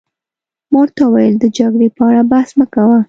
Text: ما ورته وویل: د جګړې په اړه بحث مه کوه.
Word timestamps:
ما 0.71 0.77
ورته 0.81 1.01
وویل: 1.05 1.35
د 1.39 1.45
جګړې 1.57 1.89
په 1.97 2.01
اړه 2.09 2.21
بحث 2.31 2.49
مه 2.59 2.65
کوه. 2.73 2.97